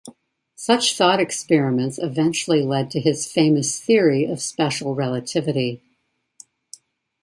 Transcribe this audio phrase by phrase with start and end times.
[0.55, 5.83] Such thought experiments eventually led to his famous theory of special relativity.